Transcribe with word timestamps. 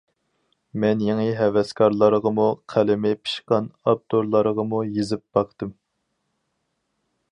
مەن 0.83 1.03
يېڭى 1.07 1.25
ھەۋەسكارلارغىمۇ، 1.41 2.47
قەلىمى 2.75 3.11
پىشقان 3.27 3.69
ئاپتورلارغىمۇ 3.91 4.81
يېزىپ 4.97 5.25
باقتىم. 5.39 5.77